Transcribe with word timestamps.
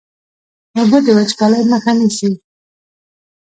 اوبه 0.77 0.99
د 1.05 1.07
وچکالۍ 1.17 1.61
مخه 1.71 1.91
نیسي. 1.99 2.31